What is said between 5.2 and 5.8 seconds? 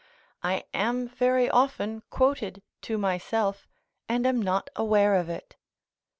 it.